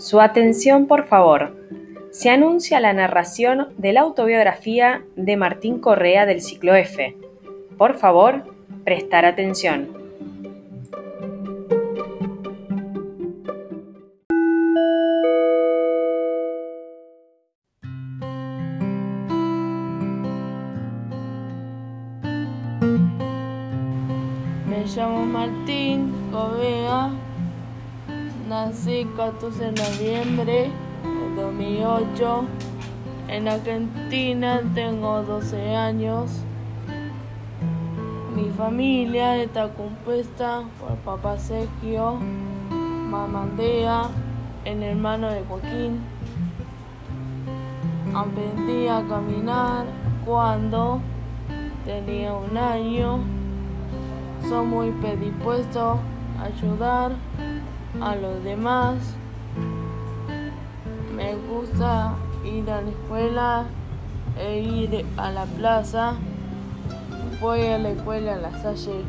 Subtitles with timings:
[0.00, 1.54] Su atención, por favor.
[2.10, 7.18] Se anuncia la narración de la autobiografía de Martín Correa del ciclo F.
[7.76, 8.44] Por favor,
[8.82, 9.90] prestar atención.
[24.66, 27.29] Me llamo Martín Correa.
[28.50, 30.72] Nací 14 de noviembre
[31.04, 32.44] de 2008.
[33.28, 36.32] En Argentina tengo 12 años.
[38.34, 42.18] Mi familia está compuesta por papá Sergio,
[42.70, 44.08] mamá Andrea,
[44.64, 46.00] el hermano de Joaquín.
[48.12, 49.84] Aprendí a caminar
[50.26, 51.00] cuando
[51.84, 53.20] tenía un año.
[54.48, 56.00] Soy muy predispuesto
[56.40, 57.12] a ayudar
[58.00, 58.96] a los demás.
[61.14, 63.64] Me gusta ir a la escuela
[64.38, 66.14] e ir a la plaza.
[67.40, 69.02] Voy a la escuela a la Salle